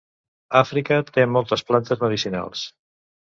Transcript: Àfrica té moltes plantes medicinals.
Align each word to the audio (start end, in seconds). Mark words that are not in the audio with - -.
Àfrica 0.61 0.97
té 1.09 1.25
moltes 1.33 1.65
plantes 1.69 2.03
medicinals. 2.07 2.65